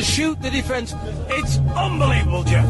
[0.00, 0.94] to shoot the defence.
[1.28, 2.64] It's unbelievable, Jeff.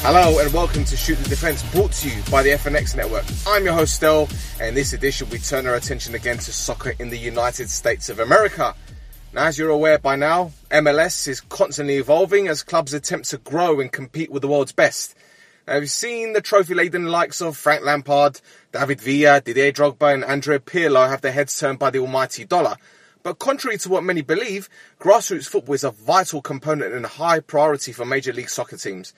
[0.00, 3.24] Hello and welcome to Shoot the Defense, brought to you by the FNX Network.
[3.46, 4.26] I'm your host, Stel,
[4.58, 8.08] and in this edition we turn our attention again to soccer in the United States
[8.08, 8.74] of America.
[9.34, 13.80] Now, as you're aware by now, MLS is constantly evolving as clubs attempt to grow
[13.80, 15.14] and compete with the world's best.
[15.66, 20.58] Now, we've seen the trophy-laden likes of Frank Lampard, David Villa, Didier Drogba and Andrea
[20.58, 22.76] Pirlo have their heads turned by the almighty dollar.
[23.22, 24.68] But contrary to what many believe,
[25.00, 29.14] grassroots football is a vital component and a high priority for Major League Soccer teams.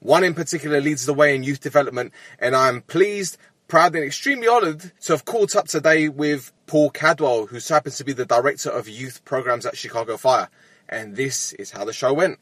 [0.00, 3.36] One in particular leads the way in youth development, and I'm pleased,
[3.68, 8.04] proud, and extremely honoured to have caught up today with Paul Cadwell, who happens to
[8.04, 10.48] be the director of youth programs at Chicago Fire.
[10.88, 12.38] And this is how the show went.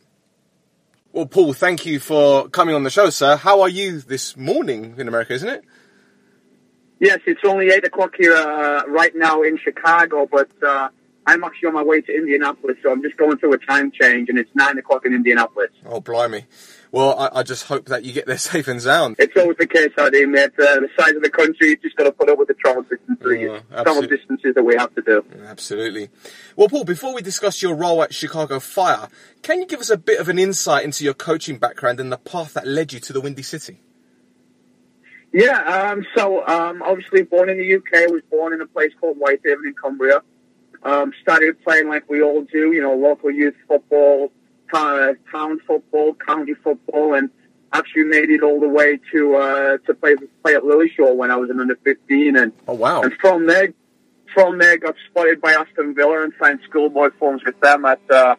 [1.12, 3.36] Well, Paul, thank you for coming on the show, sir.
[3.36, 5.64] How are you this morning in America, isn't it?
[7.00, 10.88] Yes, it's only 8 o'clock here uh, right now in Chicago, but uh,
[11.26, 14.28] I'm actually on my way to Indianapolis, so I'm just going through a time change,
[14.28, 15.70] and it's 9 o'clock in Indianapolis.
[15.84, 16.46] Oh, blimey.
[16.92, 19.16] Well, I, I, just hope that you get there safe and sound.
[19.18, 21.96] It's always the case, I mean, that uh, the size of the country, you just
[21.96, 25.02] got to put up with the travel distances, uh, travel distances that we have to
[25.02, 25.24] do.
[25.46, 26.08] Absolutely.
[26.54, 29.08] Well, Paul, before we discuss your role at Chicago Fire,
[29.42, 32.18] can you give us a bit of an insight into your coaching background and the
[32.18, 33.80] path that led you to the Windy City?
[35.32, 39.18] Yeah, um, so um, obviously born in the UK, was born in a place called
[39.18, 40.22] Whitehaven in Cumbria.
[40.82, 44.30] Um, started playing like we all do, you know, local youth football,
[44.72, 47.30] town football, county football, and
[47.72, 51.36] actually made it all the way to uh, to play play at Lilleshall when I
[51.36, 52.36] was an under fifteen.
[52.36, 53.02] And oh wow!
[53.02, 53.72] And from there,
[54.32, 58.36] from there, got spotted by Aston Villa and signed schoolboy forms with them at uh,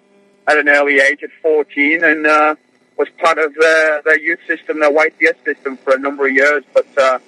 [0.48, 2.56] at an early age at fourteen, and uh,
[2.98, 6.64] was part of their, their youth system, their YTS system for a number of years.
[6.74, 7.20] But uh,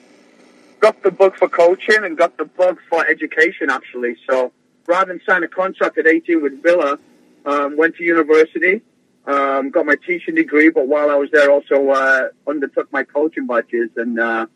[0.79, 4.15] got the bug for coaching and got the bug for education actually.
[4.27, 4.51] So
[4.87, 6.99] rather than sign a contract at eighteen with Villa.
[7.45, 8.81] Um, went to university,
[9.29, 13.45] um, got my teaching degree, but while I was there, also uh, undertook my coaching
[13.45, 14.47] badges and uh,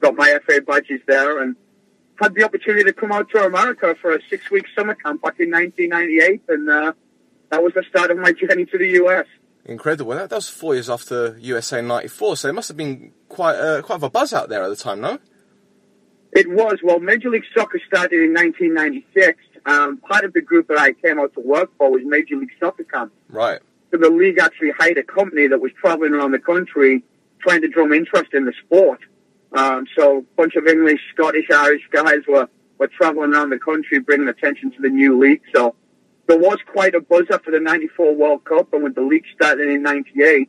[0.00, 1.54] got my FA badges there, and
[2.16, 5.50] had the opportunity to come out to America for a six-week summer camp back in
[5.50, 6.92] 1998, and uh,
[7.50, 9.26] that was the start of my journey to the US.
[9.66, 10.12] Incredible.
[10.12, 13.82] That, that was four years after USA '94, so it must have been quite uh,
[13.82, 15.18] quite of a buzz out there at the time, no?
[16.32, 16.78] It was.
[16.82, 19.38] Well, Major League Soccer started in 1996.
[19.66, 22.50] Um, part of the group that I came out to work for was Major League
[22.58, 23.12] Soccer Camp.
[23.28, 23.60] Right.
[23.92, 27.04] So the league actually hired a company that was traveling around the country
[27.40, 29.00] trying to drum interest in the sport.
[29.52, 32.48] Um, so a bunch of English, Scottish, Irish guys were,
[32.78, 35.42] were traveling around the country bringing attention to the new league.
[35.54, 35.74] So
[36.26, 39.68] there was quite a buzz after the 94 World Cup and when the league started
[39.68, 40.48] in 98,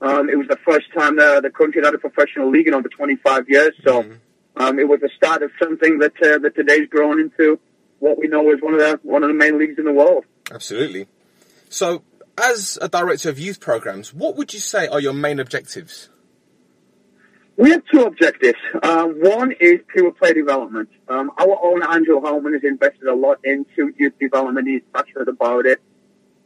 [0.00, 2.88] um, it was the first time the, the country had a professional league in over
[2.88, 3.74] 25 years.
[3.84, 4.62] So, mm-hmm.
[4.62, 7.58] um, it was the start of something that, uh, that today's grown into
[7.98, 10.24] what we know as one of the, one of the main leagues in the world.
[10.50, 11.06] Absolutely.
[11.68, 12.02] So
[12.38, 16.08] as a director of youth programs, what would you say are your main objectives?
[17.56, 18.58] We have two objectives.
[18.82, 20.90] Uh, one is pure play development.
[21.08, 24.68] Um, our owner, Andrew Hauptman, has invested a lot into youth development.
[24.68, 25.80] He's passionate about it.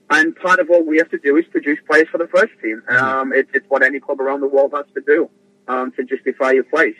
[0.08, 2.82] And part of what we have to do is produce players for the first team.
[2.88, 3.04] Mm-hmm.
[3.04, 5.28] Um, it, it's what any club around the world has to do
[5.68, 6.96] um, to justify your place.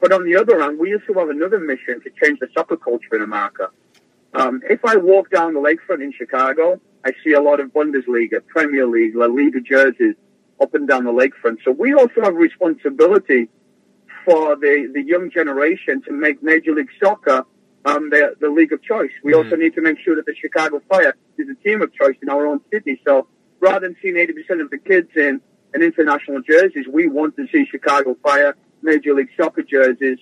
[0.00, 3.14] But on the other hand, we also have another mission to change the soccer culture
[3.14, 3.70] in America.
[4.34, 8.44] Um, if I walk down the lakefront in Chicago, I see a lot of Bundesliga,
[8.48, 10.16] Premier League, La Liga jerseys
[10.60, 11.58] up and down the lakefront.
[11.64, 13.48] So we also have a responsibility
[14.24, 17.44] for the, the young generation to make Major League Soccer
[17.84, 19.12] um, the, the league of choice.
[19.22, 19.44] We mm.
[19.44, 22.28] also need to make sure that the Chicago Fire is a team of choice in
[22.28, 23.00] our own city.
[23.06, 23.28] So
[23.60, 25.40] rather than seeing 80% of the kids in,
[25.74, 30.18] in international jerseys, we want to see Chicago Fire, Major League Soccer jerseys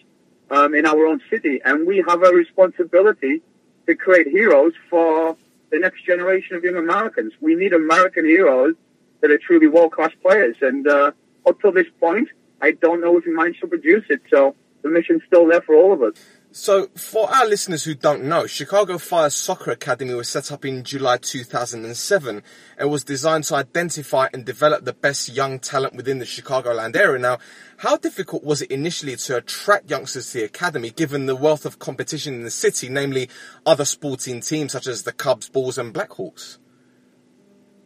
[0.51, 1.63] um, in our own city.
[1.65, 3.41] And we have a responsibility
[3.87, 5.39] to create heroes for
[5.75, 7.33] the next generation of young Americans.
[7.41, 8.77] We need American heroes
[9.21, 10.57] that are truly world class players.
[10.61, 11.11] And uh,
[11.47, 12.29] up till this point,
[12.63, 14.23] I don't know if we managed to produce it.
[14.31, 16.15] So the mission's still there for all of us.
[16.57, 20.85] So, for our listeners who don't know, Chicago Fire Soccer Academy was set up in
[20.85, 22.43] July 2007
[22.79, 27.19] and was designed to identify and develop the best young talent within the Chicagoland area.
[27.19, 27.39] Now,
[27.79, 31.81] how difficult was it initially to attract youngsters to the academy given the wealth of
[31.81, 33.29] competition in the city, namely
[33.67, 36.59] other sporting teams such as the Cubs, Bulls, and Blackhawks?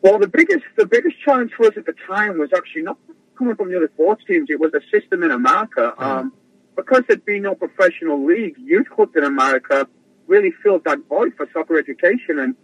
[0.02, 2.98] Well, the biggest the biggest challenge for us at the time was actually not
[3.38, 4.50] coming from the other sports teams.
[4.50, 5.94] It was a system in America.
[5.98, 6.02] Mm.
[6.02, 6.32] Um,
[6.78, 9.88] because there'd be no professional league, youth clubs in America
[10.28, 12.54] really filled that void for soccer education, and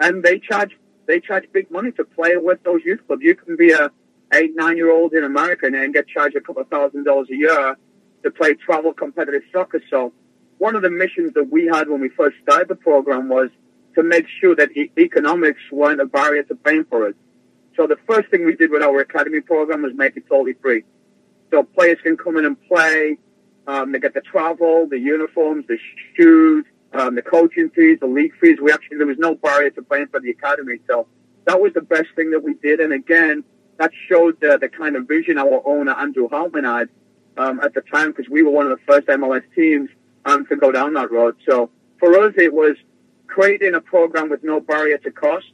[0.00, 0.72] and they charge
[1.06, 3.22] they charge big money to play with those youth clubs.
[3.22, 3.90] You can be a
[4.32, 7.36] eight, nine year old in America and get charged a couple of thousand dollars a
[7.36, 7.76] year
[8.22, 9.82] to play travel competitive soccer.
[9.90, 10.14] So
[10.56, 13.50] one of the missions that we had when we first started the program was
[13.96, 17.14] to make sure that e- economics weren't a barrier to playing for us.
[17.76, 20.84] So the first thing we did with our academy program was make it totally free.
[21.50, 23.18] So players can come in and play.
[23.68, 25.78] Um, they get the travel, the uniforms, the
[26.16, 28.58] shoes, um, the coaching fees, the league fees.
[28.60, 30.78] We actually there was no barrier to playing for the academy.
[30.86, 31.06] So
[31.44, 32.80] that was the best thing that we did.
[32.80, 33.44] And again,
[33.76, 36.88] that showed the, the kind of vision our owner Andrew Hauptman had
[37.36, 39.90] um, at the time because we were one of the first MLS teams
[40.24, 41.36] um, to go down that road.
[41.48, 42.76] So for us, it was
[43.26, 45.52] creating a program with no barrier to cost,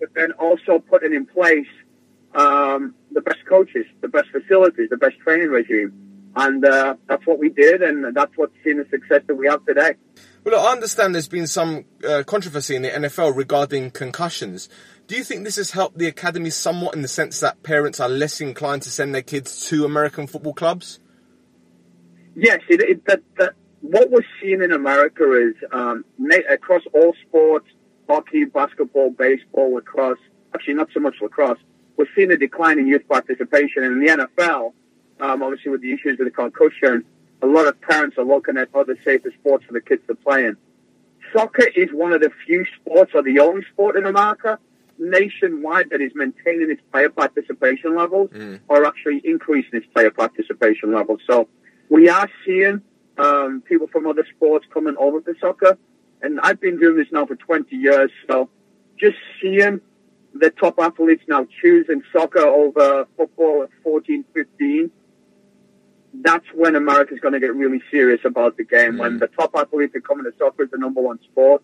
[0.00, 1.66] but then also putting in place
[2.34, 6.11] um, the best coaches, the best facilities, the best training regime.
[6.34, 9.64] And uh, that's what we did, and that's what's seen the success that we have
[9.66, 9.94] today.
[10.44, 14.68] Well, look, I understand there's been some uh, controversy in the NFL regarding concussions.
[15.06, 18.08] Do you think this has helped the academy somewhat in the sense that parents are
[18.08, 21.00] less inclined to send their kids to American football clubs?
[22.34, 26.04] Yes, it, it, that, that, what we're seeing in America is um,
[26.50, 27.68] across all sports,
[28.08, 30.18] hockey, basketball, baseball, lacrosse,
[30.54, 31.58] actually not so much lacrosse,
[31.96, 33.84] we're seeing a decline in youth participation.
[33.84, 34.72] And in the NFL,
[35.22, 37.04] um, obviously with the issues with the concussion,
[37.42, 40.46] a lot of parents are looking at other safer sports for the kids to play
[40.46, 40.56] in.
[41.32, 44.58] Soccer is one of the few sports, or the only sport in America
[44.98, 48.60] nationwide that is maintaining its player participation levels mm.
[48.68, 51.20] or actually increasing its player participation levels.
[51.26, 51.48] So
[51.88, 52.82] we are seeing
[53.16, 55.78] um, people from other sports coming over to soccer.
[56.20, 58.10] And I've been doing this now for 20 years.
[58.28, 58.48] So
[58.98, 59.80] just seeing
[60.34, 64.90] the top athletes now choosing soccer over football at 14, 15,
[66.14, 68.94] that's when America's going to get really serious about the game.
[68.94, 68.98] Mm.
[68.98, 71.62] When the top athletes are coming to soccer as the number one sport,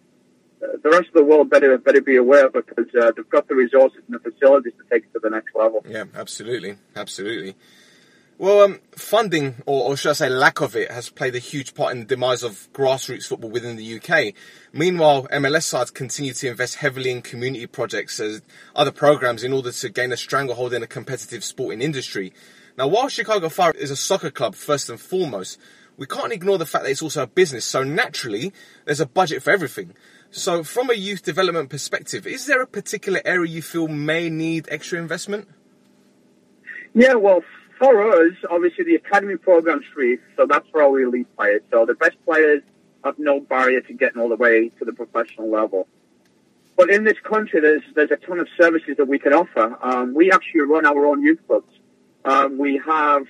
[0.62, 3.54] uh, the rest of the world better better be aware because uh, they've got the
[3.54, 5.84] resources and the facilities to take it to the next level.
[5.88, 7.54] Yeah, absolutely, absolutely.
[8.38, 11.74] Well, um, funding, or, or, should I say lack of it, has played a huge
[11.74, 14.32] part in the demise of grassroots football within the UK.
[14.72, 18.40] Meanwhile, MLS sides continue to invest heavily in community projects as
[18.76, 22.32] other programs in order to gain a stranglehold in a competitive sporting industry.
[22.78, 25.58] Now, while Chicago Fire is a soccer club first and foremost,
[25.96, 28.52] we can't ignore the fact that it's also a business, so naturally,
[28.84, 29.94] there's a budget for everything.
[30.30, 34.68] So, from a youth development perspective, is there a particular area you feel may need
[34.70, 35.48] extra investment?
[36.94, 37.42] Yeah, well,
[37.80, 41.62] for us, obviously the academy program's free, so that's for our elite players.
[41.72, 42.62] So the best players
[43.02, 45.88] have no barrier to getting all the way to the professional level.
[46.76, 49.76] But in this country, there's there's a ton of services that we can offer.
[49.82, 51.77] Um, we actually run our own youth clubs.
[52.28, 53.26] Um, we have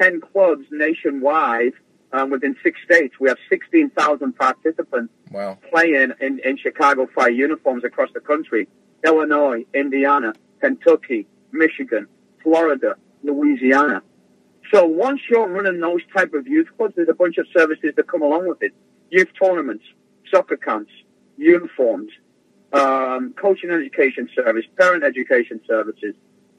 [0.00, 1.74] ten clubs nationwide
[2.12, 3.14] um, within six states.
[3.20, 5.58] We have sixteen thousand participants wow.
[5.70, 8.66] playing in, in Chicago Fire uniforms across the country:
[9.04, 12.08] Illinois, Indiana, Kentucky, Michigan,
[12.42, 14.02] Florida, Louisiana.
[14.72, 18.06] So once you're running those type of youth clubs, there's a bunch of services that
[18.06, 18.72] come along with it.
[19.10, 19.84] Youth tournaments,
[20.30, 20.92] soccer camps,
[21.36, 22.12] uniforms,
[22.72, 26.14] um, coaching education service, parent education services.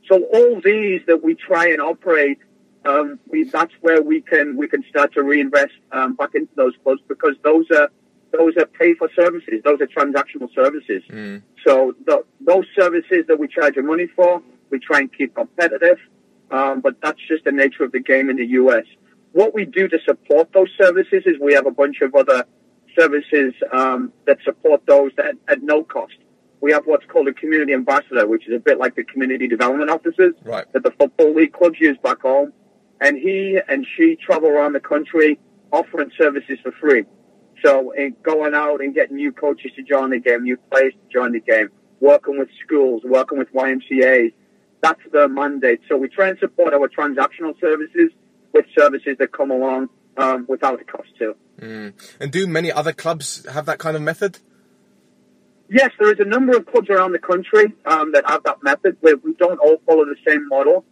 [0.10, 2.40] So all these that we try and operate,
[2.86, 6.74] um, we, that's where we can we can start to reinvest um, back into those
[6.84, 7.90] clubs because those are
[8.32, 9.62] those are pay for services.
[9.64, 11.04] Those are transactional services.
[11.10, 11.44] Mm.
[11.66, 15.98] So the, those services that we charge money for, we try and keep competitive
[16.52, 18.86] um, but that's just the nature of the game in the U.S.
[19.34, 22.46] What we do to support those services is we have a bunch of other
[22.98, 26.16] services um, that support those at, at no cost.
[26.62, 29.90] We have what's called a community ambassador, which is a bit like the community development
[29.90, 30.72] officers right.
[30.74, 32.54] that the football league clubs use back home.
[33.02, 35.40] And he and she travel around the country
[35.72, 37.06] offering services for free.
[37.64, 41.14] So in going out and getting new coaches to join the game, new players to
[41.14, 44.34] join the game, working with schools, working with YMCA's,
[44.82, 45.82] that's the mandate.
[45.90, 48.12] So we try and support our transactional services
[48.54, 51.36] with services that come along um, without a cost too.
[51.60, 51.94] Mm.
[52.20, 54.40] And do many other clubs have that kind of method?
[55.72, 58.98] Yes, there is a number of clubs around the country um, that have that method.
[59.02, 60.84] We, we don't all follow the same model,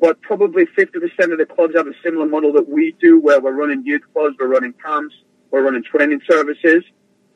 [0.00, 3.52] but probably 50% of the clubs have a similar model that we do, where we're
[3.52, 5.14] running youth clubs, we're running camps,
[5.50, 6.84] we're running training services,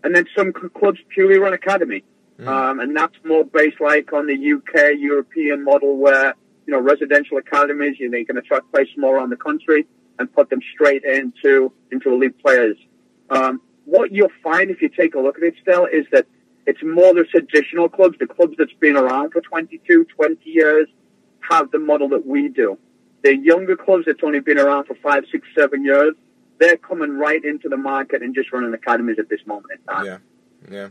[0.03, 2.05] and then some clubs purely run academy.
[2.41, 2.49] Mm.
[2.49, 6.35] Um, and that's more based like on the UK European model where,
[6.67, 9.87] you know, residential academies, you know, you can attract players from all around the country
[10.19, 12.77] and put them straight into, into elite players.
[13.29, 16.27] Um, what you'll find if you take a look at it still is that
[16.69, 20.87] it's more the traditional clubs, the clubs that's been around for 22, 20 years
[21.41, 22.77] have the model that we do.
[23.25, 26.13] The younger clubs that's only been around for five, six, seven years,
[26.61, 30.05] they're coming right into the market and just running academies at this moment in time.
[30.05, 30.19] Yeah,
[30.71, 30.89] yeah.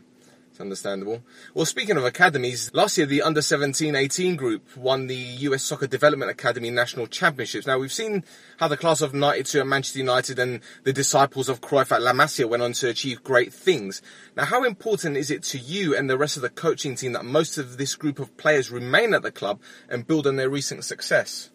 [0.58, 1.22] It's understandable.
[1.54, 5.86] Well, speaking of academies, last year the under 17 18 group won the US Soccer
[5.86, 7.68] Development Academy National Championships.
[7.68, 8.24] Now, we've seen
[8.58, 12.12] how the class of 92 at Manchester United and the disciples of Cruyff at La
[12.12, 14.02] Masia went on to achieve great things.
[14.36, 17.24] Now, how important is it to you and the rest of the coaching team that
[17.24, 20.84] most of this group of players remain at the club and build on their recent
[20.84, 21.52] success?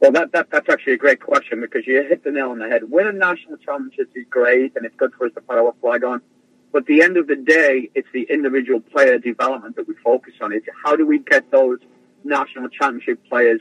[0.00, 2.68] Well, that, that that's actually a great question because you hit the nail on the
[2.68, 2.82] head.
[2.90, 6.20] Winning national championships is great and it's good for us to put our flag on.
[6.74, 10.52] But the end of the day, it's the individual player development that we focus on.
[10.52, 11.78] It's how do we get those
[12.24, 13.60] national championship players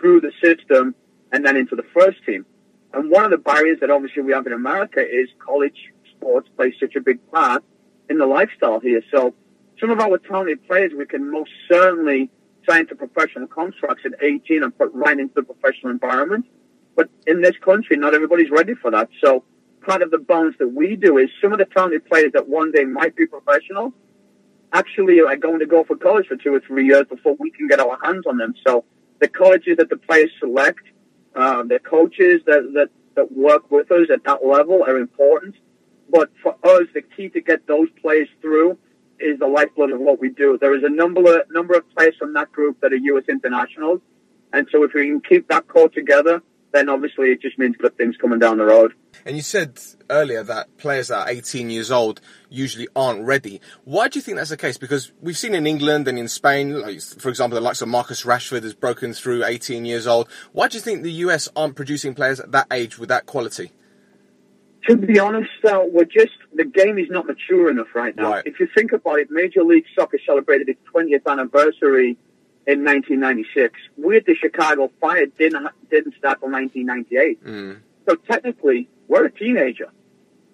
[0.00, 0.94] through the system
[1.30, 2.46] and then into the first team.
[2.94, 5.76] And one of the barriers that obviously we have in America is college
[6.16, 7.62] sports plays such a big part
[8.08, 9.02] in the lifestyle here.
[9.10, 9.34] So
[9.78, 12.30] some of our talented players we can most certainly
[12.66, 16.46] sign to professional contracts at 18 and put right into the professional environment.
[16.96, 19.10] But in this country, not everybody's ready for that.
[19.22, 19.44] So
[19.84, 22.72] part of the bonus that we do is some of the talented players that one
[22.72, 23.92] day might be professional
[24.72, 27.68] actually are going to go for college for two or three years before we can
[27.68, 28.54] get our hands on them.
[28.66, 28.84] So
[29.20, 30.82] the colleges that the players select,
[31.34, 35.54] uh, the coaches that, that, that work with us at that level are important.
[36.10, 38.76] But for us, the key to get those players through
[39.20, 40.58] is the lifeblood of what we do.
[40.60, 43.24] There is a number of, number of players from that group that are U.S.
[43.28, 44.00] internationals.
[44.52, 46.42] And so if we can keep that core together,
[46.74, 48.92] then obviously it just means good things coming down the road.
[49.24, 49.78] And you said
[50.10, 53.60] earlier that players that are 18 years old usually aren't ready.
[53.84, 54.76] Why do you think that's the case?
[54.76, 58.24] Because we've seen in England and in Spain, like, for example, the likes of Marcus
[58.24, 60.28] Rashford has broken through 18 years old.
[60.52, 63.70] Why do you think the US aren't producing players at that age with that quality?
[64.88, 68.32] To be honest, uh, we're just the game is not mature enough right now.
[68.32, 68.42] Right.
[68.46, 72.18] If you think about it, Major League Soccer celebrated its 20th anniversary
[72.66, 73.78] in 1996.
[73.96, 77.44] We at the Chicago Fire didn't didn't start till 1998.
[77.44, 77.80] Mm.
[78.08, 79.90] So technically, we're a teenager.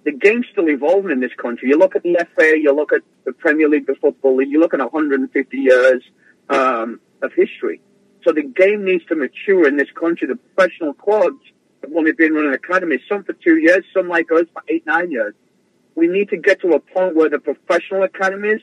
[0.05, 1.69] The game's still evolving in this country.
[1.69, 4.59] You look at the FA, you look at the Premier League, the Football League, you
[4.59, 6.03] look at 150 years
[6.49, 7.81] um, of history.
[8.25, 10.27] So the game needs to mature in this country.
[10.27, 11.43] The professional clubs
[11.83, 15.11] have only been running academies, some for two years, some like us for eight, nine
[15.11, 15.35] years.
[15.95, 18.61] We need to get to a point where the professional academies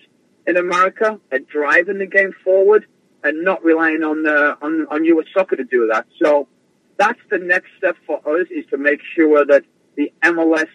[0.47, 2.87] in America are driving the game forward
[3.23, 6.05] and not relying on the on, on US soccer to do that.
[6.21, 6.47] So
[6.97, 9.63] that's the next step for us is to make sure that
[9.95, 10.69] the MLS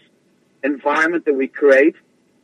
[0.63, 1.97] environment that we create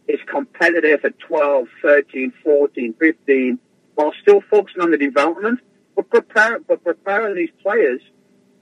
[0.07, 3.59] is competitive at 12, 13, 14, 15,
[3.95, 5.61] while still focusing on the development,
[5.95, 8.01] but prepare, but preparing these players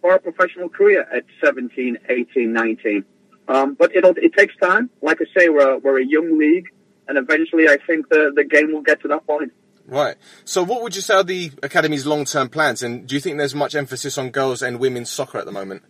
[0.00, 3.04] for a professional career at 17, 18, 19.
[3.48, 4.90] Um, but it'll, it takes time.
[5.02, 6.68] Like I say, we're, we're a young league,
[7.06, 9.52] and eventually I think the, the game will get to that point.
[9.86, 10.16] Right.
[10.44, 12.82] So, what would you say are the academy's long-term plans?
[12.82, 15.82] And do you think there's much emphasis on girls and women's soccer at the moment?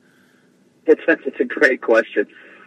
[0.87, 2.27] It's, it's a great question.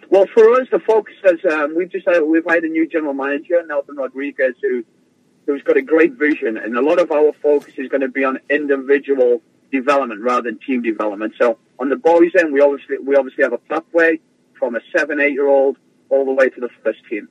[0.10, 3.14] Well, for us, the focus is um, we've just had, we've hired a new general
[3.14, 4.84] manager, Nelson Rodriguez, who
[5.46, 8.24] who's got a great vision, and a lot of our focus is going to be
[8.24, 11.34] on individual development rather than team development.
[11.40, 14.20] So, on the boys' end, we obviously we obviously have a pathway
[14.58, 15.78] from a seven, eight-year-old
[16.10, 17.30] all the way to the first team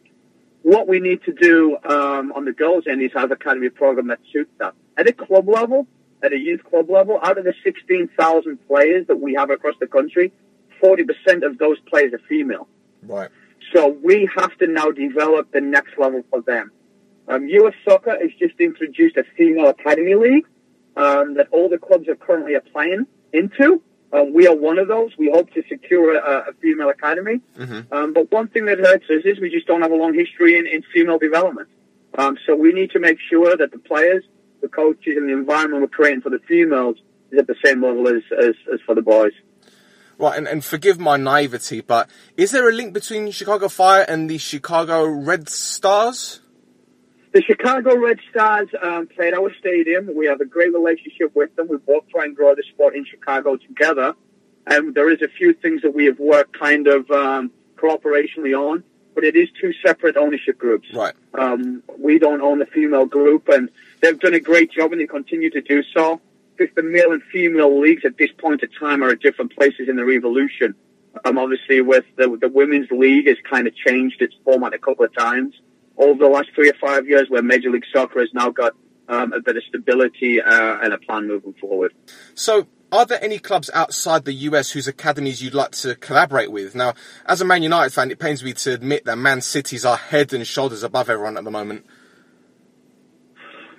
[0.62, 4.09] what we need to do um, on the girls' end is have a academy program
[4.09, 4.75] that suits that.
[4.97, 5.87] At a club level,
[6.23, 9.87] at a youth club level, out of the 16,000 players that we have across the
[9.87, 10.33] country,
[10.83, 12.69] 40% of those players are female.
[13.03, 13.31] Right.
[13.75, 16.73] So we have to now develop the next level for them.
[17.29, 17.75] Um, U.S.
[17.85, 20.47] Soccer has just introduced a female academy league
[20.97, 23.83] um, that all the clubs are currently applying into.
[24.12, 25.11] Um, we are one of those.
[25.19, 27.41] We hope to secure a, a female academy.
[27.59, 27.93] Mm-hmm.
[27.93, 30.59] Um, but one thing that hurts us is we just don't have a long history
[30.59, 31.69] in, in female development.
[32.17, 34.25] Um, so we need to make sure that the players,
[34.62, 36.97] the coaches, and the environment we're creating for the females
[37.31, 39.33] is at the same level as, as, as for the boys.
[40.19, 44.29] Right, and, and forgive my naivety, but is there a link between Chicago Fire and
[44.29, 46.41] the Chicago Red Stars?
[47.33, 50.11] The Chicago Red Stars um, played our stadium.
[50.15, 51.69] We have a great relationship with them.
[51.69, 54.15] We both try and grow the sport in Chicago together.
[54.67, 58.83] And there is a few things that we have worked kind of um, cooperationally on,
[59.15, 60.89] but it is two separate ownership groups.
[60.93, 61.15] Right.
[61.35, 63.69] Um, we don't own the female group, and
[64.01, 66.21] they've done a great job, and they continue to do so.
[66.59, 69.89] If the male and female leagues at this point in time are at different places
[69.89, 70.75] in their evolution.
[71.25, 75.05] Um, obviously, with the, the women's league has kind of changed its format a couple
[75.05, 75.55] of times
[75.99, 78.75] over the last three or five years, where Major League Soccer has now got
[79.09, 81.93] um, a bit of stability uh, and a plan moving forward.
[82.35, 86.75] So, are there any clubs outside the US whose academies you'd like to collaborate with?
[86.75, 86.95] Now,
[87.26, 90.33] as a Man United fan, it pains me to admit that Man City's are head
[90.33, 91.85] and shoulders above everyone at the moment.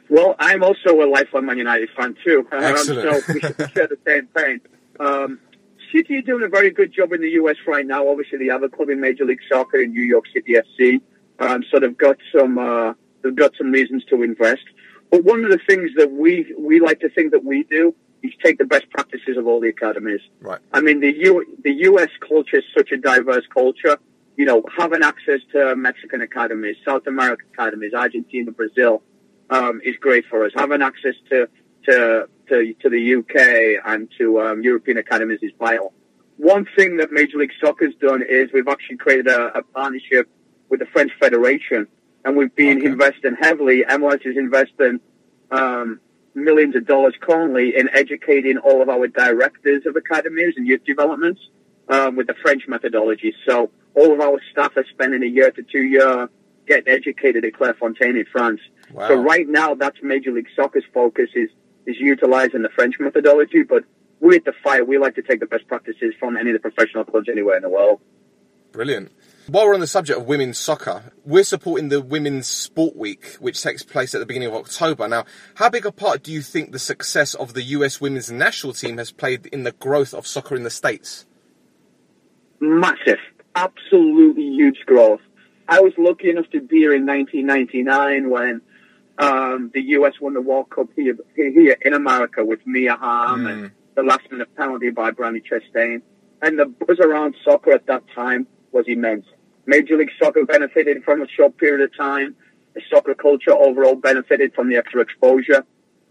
[0.09, 3.25] Well, I'm also a lifelong Man United fan too, um, Excellent.
[3.25, 4.61] so we should share the same pain.
[4.99, 5.39] Um,
[5.93, 8.07] City are doing a very good job in the US right now.
[8.07, 11.01] Obviously, they have a club in Major League Soccer in New York City FC.
[11.39, 12.93] Um, so they've got some uh,
[13.23, 14.63] they've got some reasons to invest.
[15.09, 18.31] But one of the things that we we like to think that we do is
[18.43, 20.21] take the best practices of all the academies.
[20.41, 20.59] Right.
[20.73, 22.09] I mean, the U, the U.S.
[22.27, 23.97] culture is such a diverse culture.
[24.35, 29.01] You know, having access to Mexican academies, South American academies, Argentina, Brazil,
[29.49, 30.51] um, is great for us.
[30.55, 31.49] Having access to
[31.85, 35.93] to to, to the UK and to um, European academies is vital.
[36.37, 40.29] One thing that Major League Soccer's done is we've actually created a, a partnership
[40.69, 41.87] with the French Federation,
[42.23, 42.87] and we've been Okay.
[42.87, 43.83] investing heavily.
[43.87, 44.99] MLS is investing
[45.51, 45.99] um,
[46.35, 51.41] millions of dollars currently in educating all of our directors of academies and youth developments
[51.89, 53.33] um, with the French methodology.
[53.47, 56.29] So all of our staff are spending a year to two year
[56.67, 58.61] getting educated at Clairefontaine in France.
[58.93, 59.07] Wow.
[59.07, 61.49] So right now, that's Major League Soccer's focus is
[61.87, 63.83] is utilizing the French methodology, but
[64.19, 66.59] we at the Fire we like to take the best practices from any of the
[66.59, 67.99] professional clubs anywhere in the world.
[68.71, 69.11] Brilliant.
[69.49, 73.63] While we're on the subject of women's soccer, we're supporting the Women's Sport Week, which
[73.63, 75.07] takes place at the beginning of October.
[75.07, 75.25] Now,
[75.55, 78.97] how big a part do you think the success of the US women's national team
[78.99, 81.25] has played in the growth of soccer in the States?
[82.59, 83.19] massive,
[83.55, 85.21] absolutely huge growth.
[85.67, 88.61] I was lucky enough to be here in 1999 when
[89.17, 93.71] um, the US won the World Cup here, here in America with Mia Hamm and
[93.95, 96.01] the last minute penalty by Brandi Chastain.
[96.41, 99.25] And the buzz around soccer at that time was immense.
[99.69, 102.35] Major League Soccer benefited from a short period of time.
[102.73, 105.63] The soccer culture overall benefited from the extra exposure.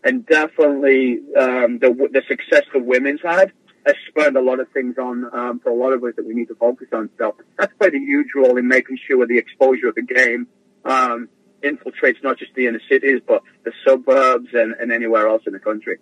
[0.04, 3.52] And definitely um, the, the success the women's had
[3.84, 6.34] has spurred a lot of things on um, for a lot of us that we
[6.34, 7.10] need to focus on.
[7.18, 10.46] So that's played a huge role in making sure the exposure of the game
[10.84, 11.28] um,
[11.62, 15.58] infiltrates not just the inner cities, but the suburbs and, and anywhere else in the
[15.58, 15.98] country.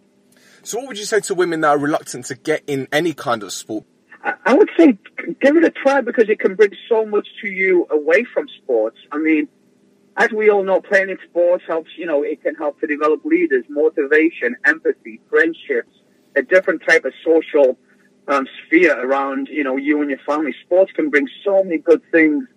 [0.62, 3.42] So, what would you say to women that are reluctant to get in any kind
[3.42, 3.84] of sport?
[4.44, 4.98] I would say
[5.40, 8.98] give it a try because it can bring so much to you away from sports.
[9.12, 9.48] I mean,
[10.16, 13.24] as we all know, playing in sports helps, you know, it can help to develop
[13.24, 15.94] leaders, motivation, empathy, friendships,
[16.34, 17.78] a different type of social
[18.26, 20.54] um, sphere around, you know, you and your family.
[20.64, 22.48] Sports can bring so many good things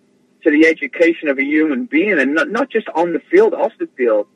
[0.42, 3.72] to the education of a human being and not, not just on the field, off
[3.78, 4.26] the field.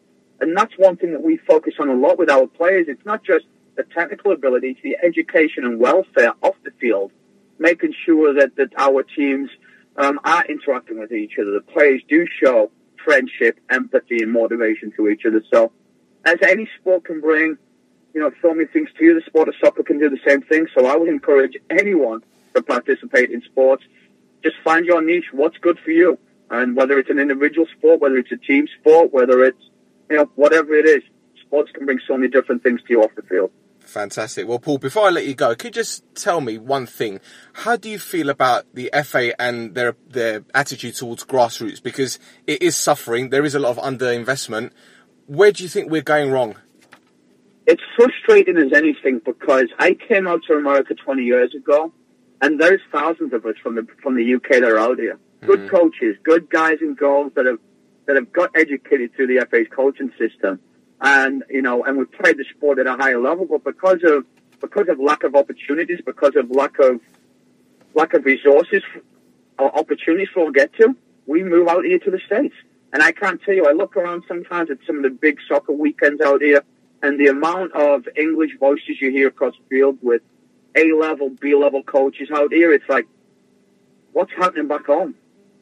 [0.41, 2.87] And that's one thing that we focus on a lot with our players.
[2.89, 7.11] It's not just the technical ability, it's the education and welfare off the field,
[7.59, 9.51] making sure that, that our teams
[9.97, 11.53] um, are interacting with each other.
[11.53, 12.71] The players do show
[13.05, 15.43] friendship, empathy, and motivation to each other.
[15.53, 15.73] So,
[16.25, 17.59] as any sport can bring,
[18.15, 20.43] you know, so many things to you, the sport of soccer can do the same
[20.43, 20.67] thing.
[20.75, 22.23] So, I would encourage anyone
[22.55, 23.85] to participate in sports.
[24.43, 26.19] Just find your niche, what's good for you.
[26.51, 29.63] And whether it's an individual sport, whether it's a team sport, whether it's,
[30.11, 31.03] you know, whatever it is,
[31.41, 33.51] sports can bring so many different things to you off the field.
[33.85, 34.49] Fantastic.
[34.49, 37.21] Well, Paul, before I let you go, could you just tell me one thing?
[37.53, 41.83] How do you feel about the FA and their their attitude towards grassroots?
[41.83, 43.31] Because it is suffering.
[43.31, 44.71] There is a lot of underinvestment.
[45.27, 46.57] Where do you think we're going wrong?
[47.67, 51.93] it's frustrating as anything because I came out to America 20 years ago,
[52.41, 55.19] and there's thousands of us from the from the UK that are out here.
[55.41, 55.77] Good mm-hmm.
[55.77, 57.59] coaches, good guys and girls that have
[58.07, 60.61] that have got educated through the FA's coaching system,
[61.01, 63.47] and you know, and we've played the sport at a higher level.
[63.47, 64.25] But because of
[64.61, 67.01] because of lack of opportunities, because of lack of
[67.95, 68.83] lack of resources
[69.59, 72.55] or opportunities for get to, we move out here to the States.
[72.93, 75.73] And I can't tell you, I look around sometimes at some of the big soccer
[75.73, 76.63] weekends out here,
[77.03, 80.23] and the amount of English voices you hear across the field with
[80.77, 83.07] A level, B level coaches out here, it's like,
[84.13, 85.15] what's happening back home?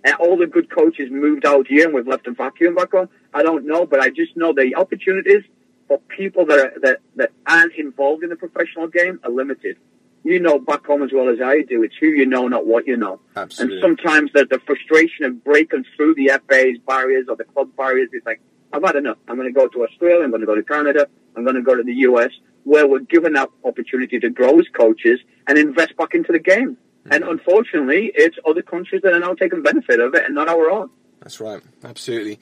[0.05, 3.09] And all the good coaches moved out here and we've left a vacuum back home.
[3.33, 5.45] I don't know, but I just know the opportunities
[5.87, 9.77] for people that are, that, that aren't involved in the professional game are limited.
[10.25, 11.83] You know back home as well as I do.
[11.83, 13.21] It's who you know, not what you know.
[13.37, 13.77] Absolutely.
[13.77, 18.09] And sometimes the, the frustration of breaking through the FA's barriers or the club barriers
[18.13, 18.41] is like,
[18.73, 19.19] I've had enough.
[19.29, 20.25] I'm going to go to Australia.
[20.25, 21.09] I'm going to go to Canada.
[21.37, 22.31] I'm going to go to the US,
[22.65, 26.77] where we're given that opportunity to grow as coaches and invest back into the game.
[27.11, 27.31] And mm.
[27.31, 30.91] unfortunately, it's other countries that are now taking benefit of it and not our own.
[31.21, 31.63] That's right.
[31.85, 32.39] Absolutely.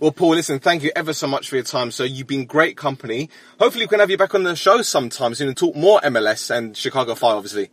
[0.00, 1.90] Well, Paul, listen, thank you ever so much for your time.
[1.90, 3.30] So you've been great company.
[3.60, 6.50] Hopefully we can have you back on the show sometime soon and talk more MLS
[6.50, 7.70] and Chicago Fire, obviously.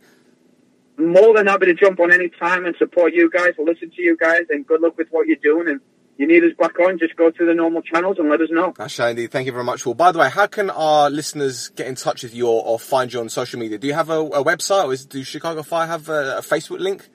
[0.98, 4.16] More than happy to jump on any time and support you guys, listen to you
[4.16, 5.68] guys, and good luck with what you're doing.
[5.68, 5.80] And
[6.18, 8.74] you need us back on, just go through the normal channels and let us know.
[8.78, 9.14] I shall.
[9.14, 9.94] Thank you very much, Paul.
[9.94, 13.12] By the way, how can our listeners get in touch with you or, or find
[13.12, 13.78] you on social media?
[13.78, 16.80] Do you have a, a website or is, do Chicago Fire have a, a Facebook
[16.80, 17.08] link?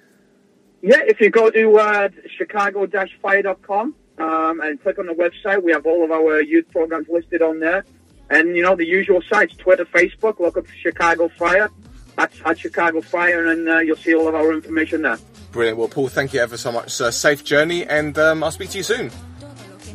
[0.82, 5.86] Yeah, if you go to uh, chicago-fire.com um, and click on the website, we have
[5.86, 7.86] all of our youth programs listed on there.
[8.30, 11.70] And, you know, the usual sites, Twitter, Facebook, look up Chicago Fire,
[12.18, 15.18] at, at Chicago Fire, and uh, you'll see all of our information there.
[15.52, 15.78] Brilliant.
[15.78, 17.12] Well, Paul, thank you ever so much, sir.
[17.12, 19.10] Safe journey and um, I'll speak to you soon.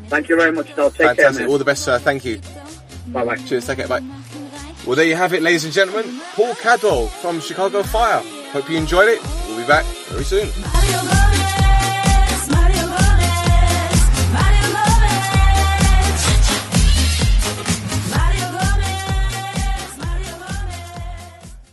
[0.08, 0.90] Thank you very much, Stel.
[0.90, 1.40] Take Fantastic.
[1.42, 1.98] care, All the best, sir.
[1.98, 2.40] Thank you.
[3.08, 3.36] Bye bye.
[3.36, 3.66] Cheers.
[3.66, 3.88] Take care.
[3.88, 4.02] Bye.
[4.86, 6.20] Well, there you have it, ladies and gentlemen.
[6.34, 8.22] Paul Cadwell from Chicago Fire.
[8.52, 9.20] Hope you enjoyed it.
[9.46, 10.48] We'll be back very soon.